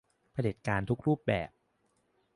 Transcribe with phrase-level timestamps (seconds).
[0.31, 1.49] เผด็จการทุกรูปแบบ